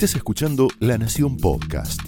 [0.00, 2.00] Estás escuchando La Nación Podcast.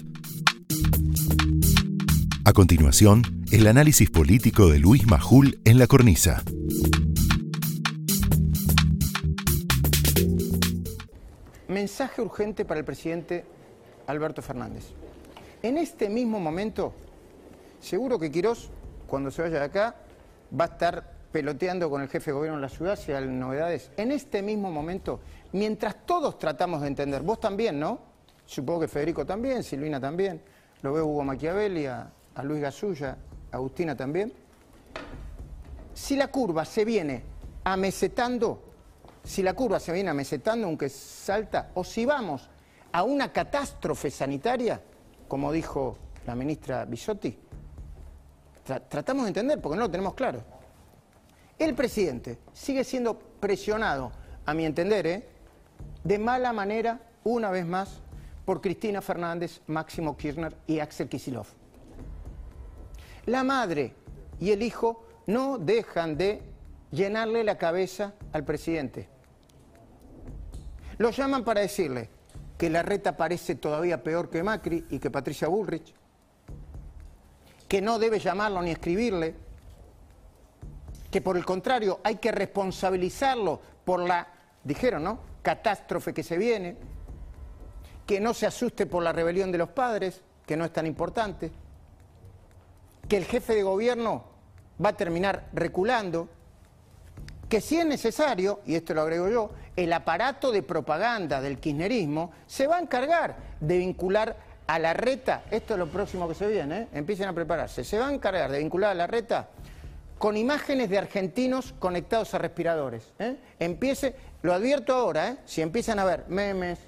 [2.43, 6.41] A continuación, el análisis político de Luis Majul en la cornisa.
[11.67, 13.45] Mensaje urgente para el presidente
[14.07, 14.85] Alberto Fernández.
[15.61, 16.95] En este mismo momento,
[17.79, 18.71] seguro que Quirós,
[19.05, 19.95] cuando se vaya de acá,
[20.59, 23.91] va a estar peloteando con el jefe de gobierno de la ciudad si hay novedades.
[23.97, 25.19] En este mismo momento,
[25.53, 27.99] mientras todos tratamos de entender, vos también, ¿no?
[28.45, 30.41] Supongo que Federico también, Silvina también,
[30.81, 32.11] lo veo Hugo Machiavelli, a,
[32.43, 33.15] Luis Gasulla,
[33.51, 34.33] Agustina también.
[35.93, 37.23] Si la curva se viene
[37.63, 38.61] amesetando,
[39.23, 42.49] si la curva se viene amesetando, aunque salta, o si vamos
[42.91, 44.81] a una catástrofe sanitaria,
[45.27, 47.37] como dijo la ministra Bisotti,
[48.89, 50.43] tratamos de entender porque no lo tenemos claro.
[51.57, 54.11] El presidente sigue siendo presionado,
[54.45, 55.32] a mi entender, ¿eh?
[56.03, 58.01] De mala manera, una vez más,
[58.45, 61.47] por Cristina Fernández, Máximo Kirchner y Axel Kisilov.
[63.25, 63.93] La madre
[64.39, 66.41] y el hijo no dejan de
[66.91, 69.07] llenarle la cabeza al presidente.
[70.97, 72.09] Lo llaman para decirle
[72.57, 75.93] que la reta parece todavía peor que Macri y que Patricia Bullrich,
[77.67, 79.35] que no debe llamarlo ni escribirle,
[81.09, 84.27] que por el contrario hay que responsabilizarlo por la,
[84.63, 85.32] dijeron, ¿no?
[85.43, 86.75] Catástrofe que se viene,
[88.07, 91.51] que no se asuste por la rebelión de los padres, que no es tan importante,
[93.07, 94.23] que el jefe de gobierno
[94.83, 96.29] va a terminar reculando,
[97.47, 102.31] que si es necesario, y esto lo agrego yo, el aparato de propaganda del kirchnerismo
[102.47, 104.35] se va a encargar de vincular
[104.65, 106.87] a la reta, esto es lo próximo que se viene, ¿eh?
[106.93, 109.49] empiecen a prepararse, se va a encargar de vincular a la reta
[110.17, 113.11] con imágenes de argentinos conectados a respiradores.
[113.19, 113.37] ¿eh?
[113.59, 115.37] Empiece, lo advierto ahora, ¿eh?
[115.45, 116.79] si empiezan a ver memes,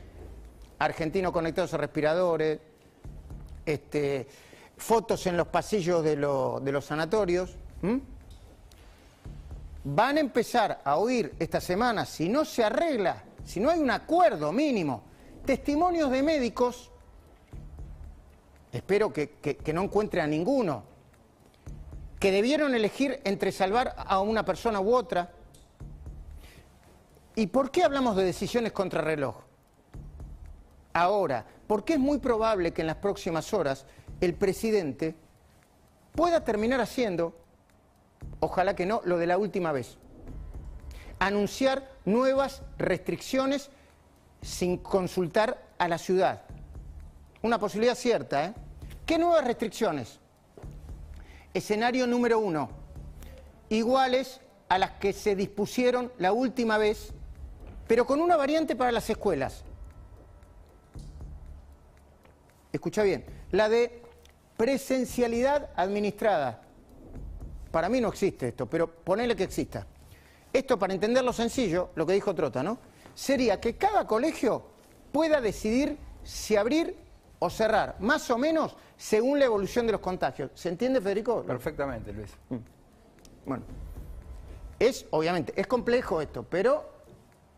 [0.79, 2.59] argentinos conectados a respiradores,
[3.65, 4.27] este,
[4.77, 7.55] fotos en los pasillos de, los sanatorios,
[9.83, 13.91] van a empezar a oír esta semana, si no se arregla, si no hay un
[13.91, 15.03] acuerdo mínimo,
[15.45, 16.91] testimonios de médicos,
[18.71, 20.94] espero que no encuentre a ninguno,
[22.19, 25.31] que debieron elegir entre salvar a una persona u otra.
[27.35, 29.35] ¿Y por qué hablamos de decisiones contra reloj?
[30.93, 33.85] Ahora, porque es muy probable que en las próximas horas
[34.21, 35.15] el presidente
[36.13, 37.35] pueda terminar haciendo,
[38.39, 39.97] ojalá que no, lo de la última vez.
[41.19, 43.69] Anunciar nuevas restricciones
[44.41, 46.43] sin consultar a la ciudad.
[47.41, 48.53] Una posibilidad cierta, ¿eh?
[49.05, 50.19] ¿Qué nuevas restricciones?
[51.55, 52.69] Escenario número uno,
[53.69, 57.13] iguales a las que se dispusieron la última vez,
[57.87, 59.63] pero con una variante para las escuelas.
[62.71, 64.03] Escucha bien, la de
[64.57, 66.61] presencialidad administrada.
[67.71, 69.87] Para mí no existe esto, pero ponele que exista.
[70.51, 72.77] Esto, para entenderlo sencillo, lo que dijo Trota, ¿no?
[73.13, 74.63] Sería que cada colegio
[75.11, 77.04] pueda decidir si abrir
[77.39, 80.51] o cerrar, más o menos según la evolución de los contagios.
[80.55, 81.43] ¿Se entiende, Federico?
[81.43, 82.31] Perfectamente, Luis.
[82.49, 82.55] Mm.
[83.45, 83.63] Bueno,
[84.79, 86.89] es, obviamente, es complejo esto, pero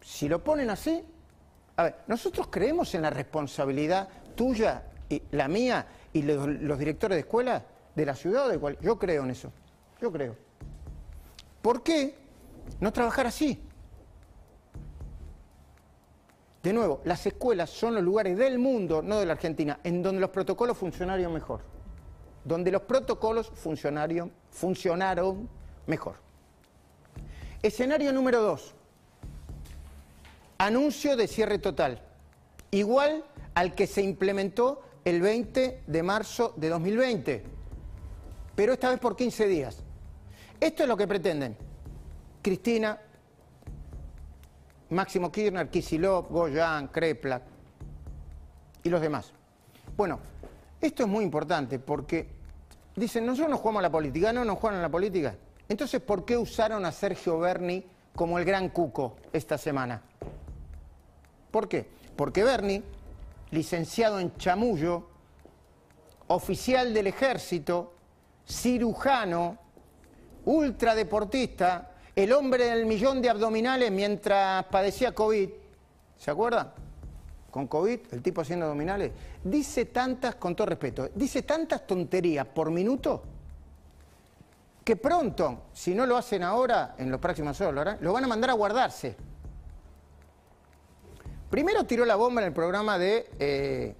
[0.01, 1.03] si lo ponen así,
[1.75, 7.19] a ver, nosotros creemos en la responsabilidad tuya y la mía y los, directores de
[7.21, 7.63] escuela
[7.95, 8.77] de la ciudad o de cual.
[8.81, 9.51] Yo creo en eso.
[10.01, 10.35] Yo creo.
[11.61, 12.15] ¿Por qué
[12.79, 13.61] no trabajar así?
[16.67, 20.19] De nuevo, las escuelas son los lugares del mundo, no de la Argentina, en donde
[20.19, 21.61] los protocolos funcionaron mejor.
[22.43, 25.47] Donde los protocolos funcionaron, funcionaron
[25.85, 26.15] mejor.
[27.63, 28.75] Escenario número dos.
[30.57, 32.01] Anuncio de cierre total.
[32.71, 33.23] Igual
[33.53, 37.43] al que se implementó el 20 de marzo de 2020.
[38.55, 39.77] Pero esta vez por 15 días.
[40.59, 41.55] Esto es lo que pretenden.
[42.41, 42.99] Cristina,
[44.89, 47.43] Máximo Kirchner, Kisilov, Goyan, Kreplak
[48.83, 49.31] y los demás.
[49.95, 50.19] Bueno,
[50.79, 52.27] esto es muy importante porque
[52.95, 55.35] dicen, nosotros no jugamos a la política, no, no juegan a la política.
[55.67, 57.83] Entonces, ¿por qué usaron a Sergio Berni
[58.15, 60.01] como el gran cuco esta semana?
[61.51, 61.87] ¿Por qué?
[62.15, 62.83] Porque Berni,
[63.51, 65.07] licenciado en chamullo,
[66.27, 67.93] oficial del ejército,
[68.47, 69.57] cirujano,
[70.45, 75.49] ultradeportista, el hombre del millón de abdominales mientras padecía COVID,
[76.17, 76.73] ¿se acuerdan?
[77.51, 79.11] Con COVID, el tipo haciendo abdominales,
[79.43, 83.21] dice tantas, con todo respeto, dice tantas tonterías por minuto
[84.83, 88.49] que pronto, si no lo hacen ahora, en los próximos horas, lo van a mandar
[88.49, 89.15] a guardarse.
[91.51, 93.95] Primero tiró la bomba en el programa de, eh,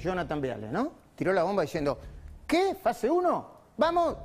[0.00, 0.92] Jonathan Viale, ¿no?
[1.14, 1.98] Tiró la bomba diciendo,
[2.46, 2.74] ¿qué?
[2.74, 3.50] ¿Fase 1?
[3.76, 4.16] Vamos,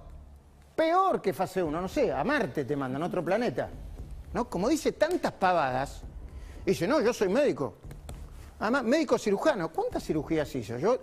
[0.76, 3.70] peor que fase 1, no sé, a Marte te mandan, a otro planeta.
[4.34, 4.50] ¿No?
[4.50, 6.02] Como dice tantas pavadas,
[6.66, 7.76] dice, no, yo soy médico.
[8.60, 10.78] Además, médico cirujano, ¿cuántas cirugías hizo?
[10.78, 10.98] Yo,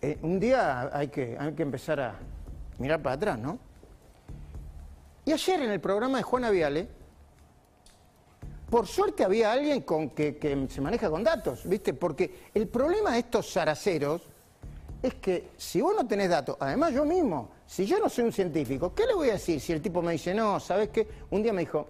[0.00, 2.14] eh, un día hay que, hay que empezar a
[2.78, 3.58] mirar para atrás, ¿no?
[5.24, 6.88] Y ayer en el programa de Juana Viale,
[8.70, 11.92] por suerte había alguien con que, se maneja con datos, ¿viste?
[11.92, 14.22] Porque el problema de estos zaraceros
[15.02, 18.32] es que si vos no tenés datos, además yo mismo, si yo no soy un
[18.32, 21.08] científico, ¿qué le voy a decir si el tipo me dice, no, ¿sabes qué?
[21.30, 21.88] Un día me dijo,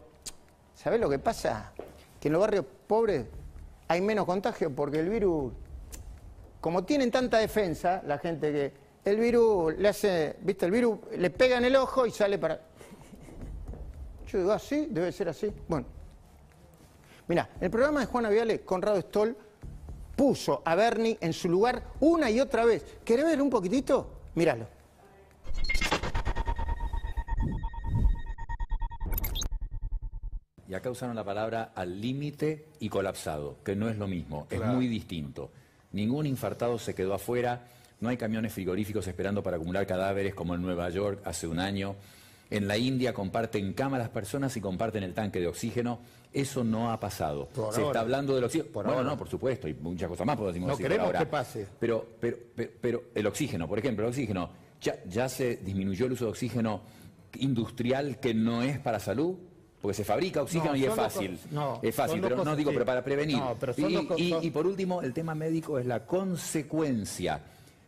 [0.74, 1.72] ¿sabes lo que pasa?
[2.20, 3.26] Que en los barrios pobres
[3.88, 5.52] hay menos contagio porque el virus,
[6.60, 8.72] como tienen tanta defensa, la gente que
[9.04, 10.66] el virus le hace, ¿viste?
[10.66, 12.54] El virus le pega en el ojo y sale para...
[14.28, 15.52] Yo digo, ah, sí, debe ser así.
[15.66, 15.86] Bueno.
[17.26, 19.36] Mira, el programa de Juana Viale, Conrado Stoll
[20.20, 22.84] puso a Bernie en su lugar una y otra vez.
[23.06, 24.20] ¿Querés ver un poquitito?
[24.34, 24.66] Míralo.
[30.68, 34.60] Y acá usaron la palabra al límite y colapsado, que no es lo mismo, es
[34.60, 35.52] muy distinto.
[35.92, 37.66] Ningún infartado se quedó afuera,
[38.00, 41.96] no hay camiones frigoríficos esperando para acumular cadáveres como en Nueva York hace un año.
[42.50, 46.00] En la India comparten cámaras personas y comparten el tanque de oxígeno.
[46.32, 47.48] Eso no ha pasado.
[47.72, 48.72] Se está hablando del oxígeno.
[48.72, 51.66] Por no, no, por supuesto, y muchas cosas más podemos no queremos que pase.
[51.78, 52.36] Pero, pero,
[52.80, 54.50] pero, el oxígeno, por ejemplo, el oxígeno,
[54.80, 56.82] ya, ya se disminuyó el uso de oxígeno
[57.38, 59.36] industrial que no es para salud.
[59.80, 61.38] Porque se fabrica oxígeno y es fácil.
[61.52, 63.38] No, es fácil, pero no digo, pero para prevenir.
[64.16, 67.40] y, y por último, el tema médico es la consecuencia.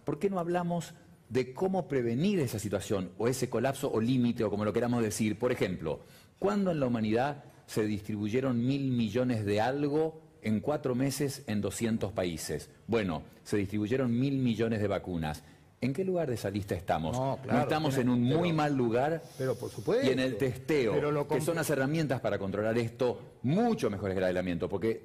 [0.05, 0.95] ¿Por qué no hablamos
[1.33, 5.39] de cómo prevenir esa situación o ese colapso o límite o como lo queramos decir.
[5.39, 6.01] Por ejemplo,
[6.39, 12.13] ¿cuándo en la humanidad se distribuyeron mil millones de algo en cuatro meses en 200
[12.13, 12.69] países?
[12.87, 15.43] Bueno, se distribuyeron mil millones de vacunas.
[15.81, 17.17] ¿En qué lugar de esa lista estamos?
[17.17, 19.23] No, estamos en un muy mal lugar.
[19.39, 20.07] Pero por supuesto.
[20.07, 24.25] Y en el testeo, que son las herramientas para controlar esto, mucho mejor que el
[24.25, 24.69] aislamiento.
[24.69, 25.03] Porque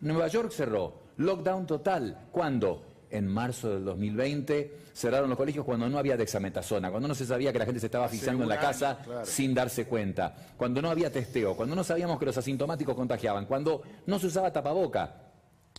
[0.00, 2.28] Nueva York cerró, lockdown total.
[2.30, 2.91] ¿Cuándo?
[3.12, 7.52] En marzo del 2020, cerraron los colegios cuando no había dexametasona, cuando no se sabía
[7.52, 11.12] que la gente se estaba fijando en la casa sin darse cuenta, cuando no había
[11.12, 15.14] testeo, cuando no sabíamos que los asintomáticos contagiaban, cuando no se usaba tapaboca.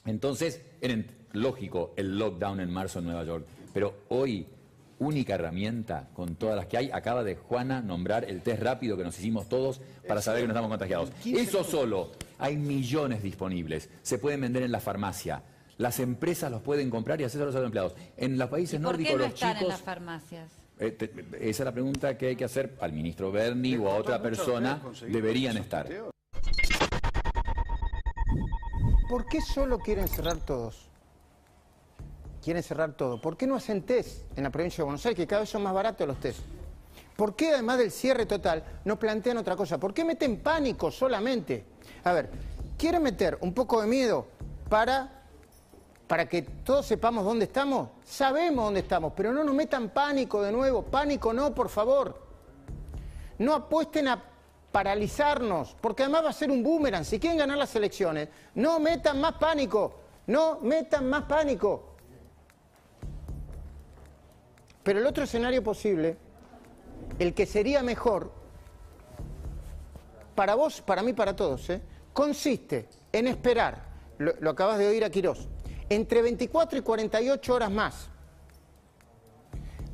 [0.06, 0.96] Entonces, era
[1.32, 3.46] lógico el lockdown en marzo en Nueva York.
[3.74, 4.48] Pero hoy,
[5.00, 9.04] única herramienta con todas las que hay, acaba de Juana nombrar el test rápido que
[9.04, 11.10] nos hicimos todos para saber que no estamos contagiados.
[11.26, 15.42] Eso solo, hay millones disponibles, se pueden vender en la farmacia
[15.78, 17.96] las empresas los pueden comprar y hacerse a los empleados.
[18.18, 20.52] En los países nórdicos no los están en las farmacias?
[20.80, 20.98] Eh,
[21.40, 24.82] esa es la pregunta que hay que hacer al ministro Berni o a otra persona.
[25.08, 25.88] Deberían estar.
[29.10, 30.90] ¿Por qué solo quieren cerrar todos?
[32.44, 33.22] Quieren cerrar todo.
[33.22, 35.64] ¿Por qué no hacen test en la provincia de Buenos Aires, que cada vez son
[35.64, 36.40] más baratos los test?
[37.16, 39.78] ¿Por qué además del cierre total no plantean otra cosa?
[39.80, 41.64] ¿Por qué meten pánico solamente?
[42.04, 42.30] A ver,
[42.78, 44.28] quieren meter un poco de miedo
[44.68, 45.23] para
[46.14, 47.90] para que todos sepamos dónde estamos?
[48.04, 50.84] Sabemos dónde estamos, pero no nos metan pánico de nuevo.
[50.84, 52.22] Pánico no, por favor.
[53.40, 54.24] No apuesten a
[54.72, 57.04] paralizarnos, porque además va a ser un boomerang.
[57.04, 60.02] Si quieren ganar las elecciones, no metan más pánico.
[60.28, 61.96] No metan más pánico.
[64.84, 66.16] Pero el otro escenario posible,
[67.18, 68.32] el que sería mejor,
[70.36, 71.82] para vos, para mí, para todos, ¿eh?
[72.14, 73.84] consiste en esperar,
[74.20, 75.50] lo, lo acabas de oír a Quirós,
[75.96, 78.10] entre 24 y 48 horas más,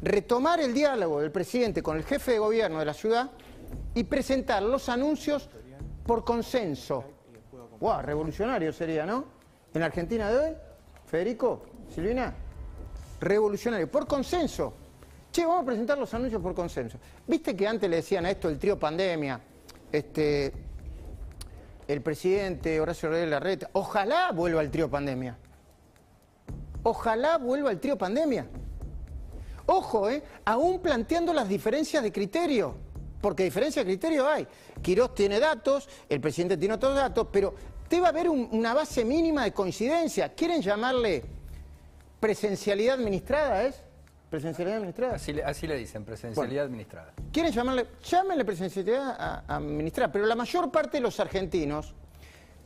[0.01, 3.31] retomar el diálogo del presidente con el jefe de gobierno de la ciudad
[3.93, 5.49] y presentar los anuncios
[6.05, 7.03] por consenso.
[7.79, 8.01] ¡Wow!
[8.01, 9.25] Revolucionario sería, ¿no?
[9.73, 10.55] En Argentina de hoy,
[11.05, 12.33] Federico, Silvina,
[13.19, 14.73] revolucionario, por consenso.
[15.31, 16.97] Che, vamos a presentar los anuncios por consenso.
[17.27, 19.39] ¿Viste que antes le decían a esto el trío pandemia?
[19.91, 20.51] Este,
[21.87, 25.37] el presidente Horacio Rodríguez Larreta, ojalá vuelva el trío pandemia.
[26.83, 28.47] Ojalá vuelva el trío pandemia.
[29.65, 30.23] Ojo, ¿eh?
[30.45, 32.75] aún planteando las diferencias de criterio,
[33.21, 34.47] porque diferencia de criterio hay.
[34.81, 37.53] Quirós tiene datos, el presidente tiene otros datos, pero
[37.89, 40.33] debe haber una base mínima de coincidencia.
[40.33, 41.23] ¿Quieren llamarle
[42.19, 43.83] presencialidad administrada, es?
[44.29, 45.15] ¿Presencialidad administrada?
[45.15, 47.13] Así le, dicen, presencialidad administrada.
[47.31, 47.87] ¿Quieren llamarle?
[48.03, 51.95] Llámenle presencialidad administrada, pero la mayor parte de los argentinos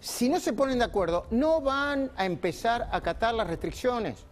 [0.03, 4.25] si no se ponen de acuerdo, no van a empezar a acatar las restricciones.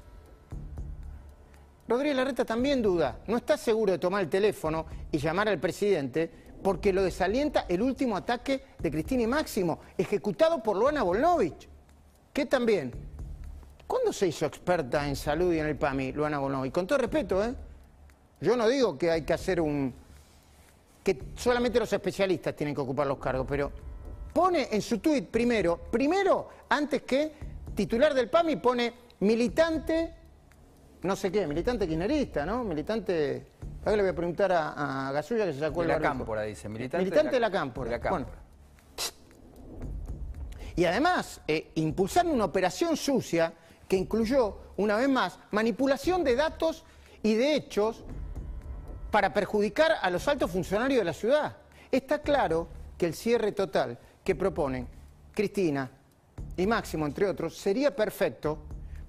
[1.88, 6.30] Rodríguez Larreta también duda, no está seguro de tomar el teléfono y llamar al presidente
[6.62, 11.70] porque lo desalienta el último ataque de Cristina y Máximo, ejecutado por Luana Volnovich,
[12.34, 12.92] que también,
[13.88, 16.74] ¿cuándo se hizo experta en salud y en el PAMI, Luana Volnovich?
[16.74, 17.56] Con todo respeto, ¿eh?
[18.42, 19.94] Yo no digo que hay que hacer un...
[21.02, 23.72] que solamente los especialistas tienen que ocupar los cargos, pero
[24.34, 27.34] pone en su tuit primero, primero, antes que
[27.76, 30.14] titular del PAMI, pone militante,
[31.04, 32.64] no sé qué, militante kirchnerista, ¿no?
[32.64, 33.46] Militante
[33.84, 36.44] Ahora le voy a preguntar a, a Gasulla que se sacó de el la cámpora,
[36.44, 36.70] dice.
[36.70, 38.00] Militante, militante de la, cámpora.
[40.76, 43.54] y además, eh, impulsar una operación sucia
[43.88, 46.84] que incluyó, una vez más, manipulación de datos
[47.24, 48.04] y de hechos
[49.10, 51.58] para perjudicar a los altos funcionarios de la ciudad.
[51.92, 52.68] Está claro
[53.00, 54.88] que el cierre total que proponen
[55.34, 55.90] Cristina
[56.58, 58.60] y Máximo, entre otros, sería perfecto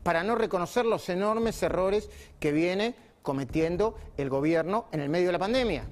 [0.02, 2.09] para no reconocer los enormes errores
[2.40, 5.85] que viene cometiendo el gobierno en el medio de la pandemia.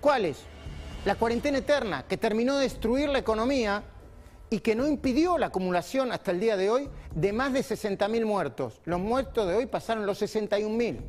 [0.00, 0.38] ¿Cuáles?
[1.04, 3.82] La cuarentena eterna, que terminó de destruir la economía
[4.48, 8.24] y que no impidió la acumulación hasta el día de hoy de más de 60.000
[8.24, 8.80] muertos.
[8.84, 11.00] Los muertos de hoy pasaron los 61.000.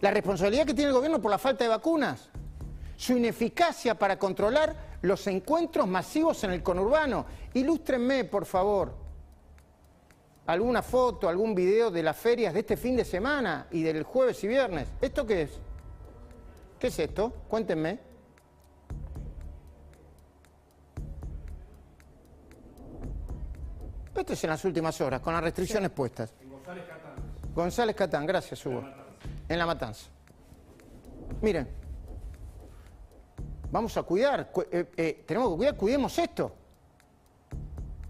[0.00, 2.28] La responsabilidad que tiene el gobierno por la falta de vacunas,
[2.96, 7.26] su ineficacia para controlar los encuentros masivos en el conurbano.
[7.54, 8.94] Ilústrenme, por favor,
[10.46, 14.42] alguna foto, algún video de las ferias de este fin de semana y del jueves
[14.44, 14.88] y viernes.
[15.00, 15.50] ¿Esto qué es?
[16.78, 17.32] ¿Qué es esto?
[17.48, 17.98] Cuéntenme.
[24.14, 26.32] Esto es en las últimas horas, con las restricciones puestas.
[26.48, 27.54] González Catán.
[27.54, 28.82] González Catán, gracias, Hugo.
[29.48, 30.06] En la matanza.
[31.42, 31.68] Miren,
[33.76, 36.52] vamos a cuidar, eh, eh, tenemos que cuidar, cuidemos esto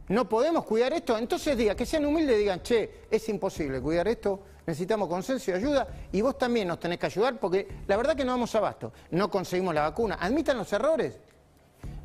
[0.08, 4.40] no podemos cuidar esto, entonces diga, que sean humildes digan, che, es imposible cuidar esto,
[4.64, 8.24] necesitamos consenso y ayuda, y vos también nos tenés que ayudar, porque la verdad que
[8.24, 11.18] no vamos abasto, no conseguimos la vacuna, admitan los errores.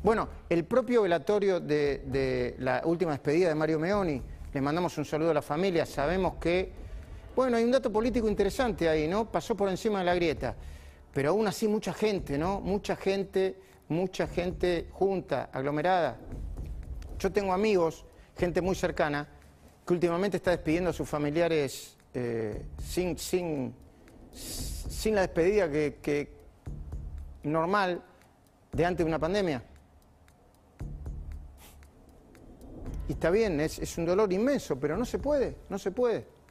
[0.02, 4.20] Bueno, el propio velatorio de, la última despedida de Mario Meoni,
[4.52, 6.72] le mandamos un saludo a la familia, sabemos que,
[7.36, 9.30] bueno, hay un dato político interesante ahí, ¿no?
[9.30, 10.56] Pasó por encima de la grieta,
[11.12, 12.60] pero aún así mucha gente, ¿no?
[12.60, 13.56] Mucha gente,
[13.88, 16.18] mucha gente junta, aglomerada.
[17.18, 18.04] Yo tengo amigos,
[18.36, 19.28] gente muy cercana,
[19.86, 23.74] que últimamente está despidiendo a sus familiares eh, sin, sin,
[24.32, 26.32] sin, la despedida que,
[27.42, 28.02] normal
[28.72, 29.62] de antes de una pandemia.
[33.08, 36.41] Y está bien, es, es un dolor inmenso, pero no se puede, no se puede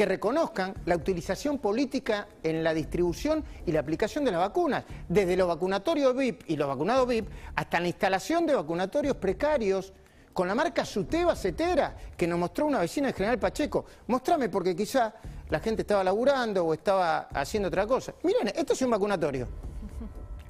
[0.00, 5.36] que reconozcan la utilización política en la distribución y la aplicación de las vacunas, desde
[5.36, 9.92] los vacunatorios VIP y los vacunados VIP hasta la instalación de vacunatorios precarios
[10.32, 13.84] con la marca Suteba Cetera, que nos mostró una vecina de General Pacheco.
[14.06, 15.12] Mostrame porque quizá
[15.50, 18.14] la gente estaba laburando o estaba haciendo otra cosa.
[18.22, 19.48] Miren, esto es un vacunatorio.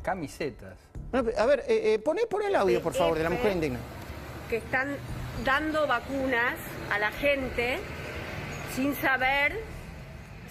[0.01, 0.79] Camisetas.
[1.13, 3.81] A ver, eh, eh poné, el audio, por favor, de la mujer indigna.
[4.49, 4.95] Que están
[5.45, 6.55] dando vacunas
[6.93, 7.81] a la gente
[8.75, 9.53] sin saber,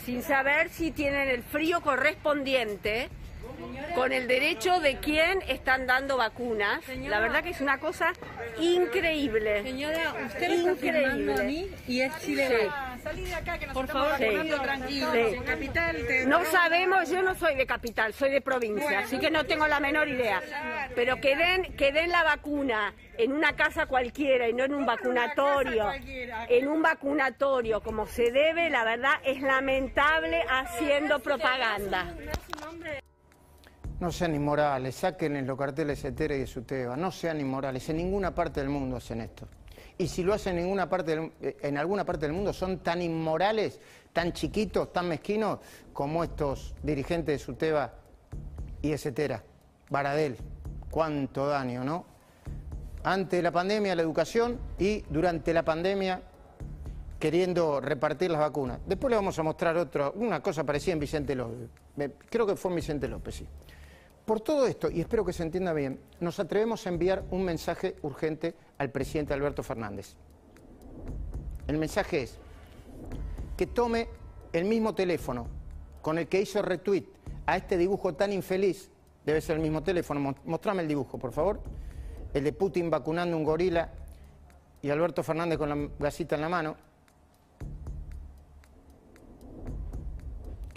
[0.05, 3.09] sin saber si tienen el frío correspondiente
[3.95, 6.81] con el derecho de quién están dando vacunas.
[6.87, 8.13] la verdad que es una cosa
[8.59, 9.63] increíble.
[9.63, 11.33] Señora, usted increíble.
[11.33, 12.69] a mí y es ilegal.
[13.03, 15.15] Salí de acá que nos Por favor, tranquilos.
[15.15, 15.97] En capital
[16.27, 19.79] No sabemos, yo no soy de capital, soy de provincia, así que no tengo la
[19.79, 20.41] menor idea.
[20.95, 24.85] Pero que den, que den la vacuna en una casa cualquiera y no en un
[24.85, 32.13] vacunatorio, en un vacunatorio como se debe, la verdad es lamentable haciendo propaganda.
[33.99, 38.61] No sean inmorales, saquen los carteles Etere y Suteba, no sean inmorales, en ninguna parte
[38.61, 39.47] del mundo hacen esto.
[39.97, 43.01] Y si lo hacen en, ninguna parte eh, en alguna parte del mundo, son tan
[43.01, 43.79] inmorales,
[44.13, 45.59] tan chiquitos, tan mezquinos,
[45.91, 47.93] como estos dirigentes de Suteba
[48.81, 49.43] y de Cetera.
[49.89, 50.37] Baradel,
[50.89, 52.05] cuánto daño, ¿no?
[53.03, 56.21] Ante la pandemia, la educación y durante la pandemia
[57.19, 58.79] queriendo repartir las vacunas.
[58.85, 61.69] Después le vamos a mostrar otra, una cosa parecida en Vicente López.
[62.29, 63.47] Creo que fue en Vicente López, sí.
[64.29, 67.95] Por todo esto, y espero que se entienda bien, nos atrevemos a enviar un mensaje
[68.03, 70.13] urgente al presidente Alberto Fernández.
[71.65, 72.37] El mensaje es
[73.57, 74.07] que tome
[74.53, 75.47] el mismo teléfono
[76.03, 77.05] con el que hizo retweet
[77.47, 78.91] a este dibujo tan infeliz,
[79.25, 81.59] debe ser el mismo teléfono, mostrame el dibujo, por favor,
[82.31, 83.89] el de Putin vacunando un gorila
[84.83, 86.75] y Alberto Fernández con la gasita en la mano,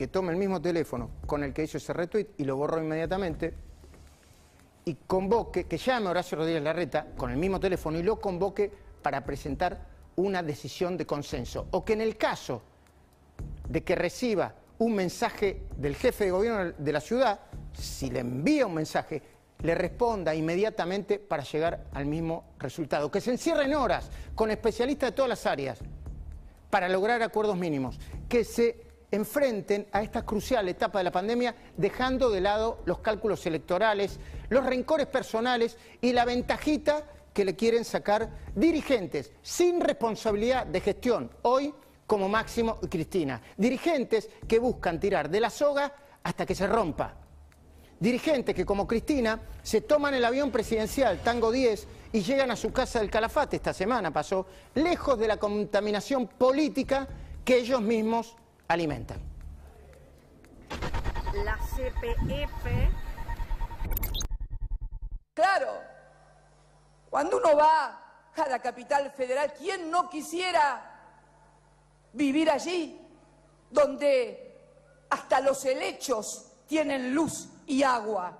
[0.03, 3.55] que tome el mismo teléfono con el que hizo ese retweet y lo borró inmediatamente
[4.85, 8.69] y convoque, que llame a Horacio Rodríguez Larreta con el mismo teléfono y lo convoque
[9.01, 11.69] para presentar una decisión de consenso.
[11.71, 12.63] O que en el caso
[13.69, 17.39] de que reciba un mensaje del jefe de gobierno de la ciudad,
[17.73, 19.23] si le envía un mensaje,
[19.63, 23.09] le responda inmediatamente para llegar al mismo resultado.
[23.09, 25.79] Que se encierren horas con especialistas de todas las áreas
[26.71, 28.01] para lograr acuerdos mínimos.
[28.29, 33.47] Que se enfrenten a esta crucial etapa de la pandemia dejando de lado los cálculos
[33.47, 40.81] electorales, los rencores personales y la ventajita que le quieren sacar dirigentes sin responsabilidad de
[40.81, 41.31] gestión.
[41.43, 41.73] Hoy
[42.07, 43.41] como Máximo y Cristina.
[43.57, 45.93] Dirigentes que buscan tirar de la soga
[46.23, 47.15] hasta que se rompa.
[48.01, 52.73] Dirigentes que como Cristina se toman el avión presidencial Tango 10 y llegan a su
[52.73, 57.07] casa del Calafate, esta semana pasó, lejos de la contaminación política
[57.45, 58.37] que ellos mismos
[58.73, 59.21] alimentan.
[61.45, 62.67] La CPF.
[65.35, 65.81] Claro,
[67.11, 68.03] cuando uno va
[68.37, 70.93] a la capital federal, ¿quién no quisiera
[72.13, 73.01] vivir allí,
[73.71, 74.53] donde
[75.11, 78.39] hasta los helechos tienen luz y agua,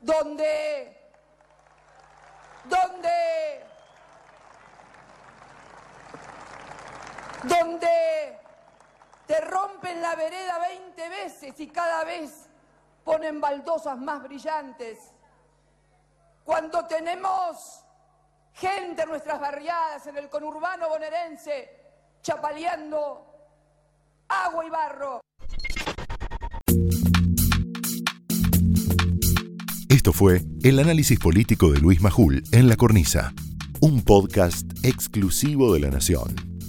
[0.00, 0.98] donde,
[2.64, 3.64] donde,
[7.44, 8.41] donde
[9.26, 12.48] te rompen la vereda 20 veces y cada vez
[13.04, 14.98] ponen baldosas más brillantes,
[16.44, 17.84] cuando tenemos
[18.54, 21.70] gente en nuestras barriadas, en el conurbano bonaerense,
[22.22, 23.26] chapaleando
[24.28, 25.20] agua y barro.
[29.88, 33.32] Esto fue el análisis político de Luis Majul en La Cornisa,
[33.80, 36.51] un podcast exclusivo de La Nación.